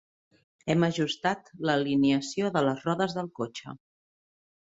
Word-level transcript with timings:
Hem 0.73 0.85
d'ajustar 0.85 1.33
l'alineació 1.69 2.51
de 2.55 2.65
les 2.69 2.81
rodes 2.87 3.15
del 3.19 3.31
cotxe. 3.41 3.77